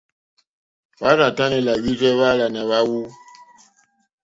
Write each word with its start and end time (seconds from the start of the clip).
Hwá 0.97 1.09
rzà 1.17 1.27
tánɛ̀ 1.37 1.63
làhwírzɛ́ 1.65 2.11
hwáàlánà 2.17 2.61
hwáwú. 2.67 2.99